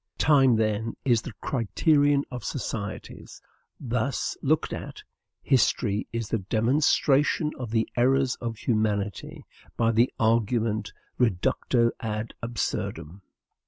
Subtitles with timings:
[0.17, 3.39] Time, then, is the criterion of societies;
[3.79, 5.03] thus looked at,
[5.43, 9.45] history is the demonstration of the errors of humanity
[9.77, 13.21] by the argument reductio ad absurdum.